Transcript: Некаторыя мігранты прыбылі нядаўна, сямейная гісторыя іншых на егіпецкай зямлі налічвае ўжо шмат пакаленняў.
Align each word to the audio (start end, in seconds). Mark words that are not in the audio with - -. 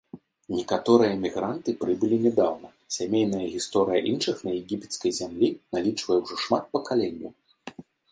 Некаторыя 0.59 1.17
мігранты 1.23 1.73
прыбылі 1.81 2.17
нядаўна, 2.25 2.67
сямейная 2.95 3.41
гісторыя 3.57 3.99
іншых 4.13 4.41
на 4.47 4.55
егіпецкай 4.61 5.11
зямлі 5.19 5.47
налічвае 5.77 6.17
ўжо 6.23 6.35
шмат 6.45 6.63
пакаленняў. 6.79 7.31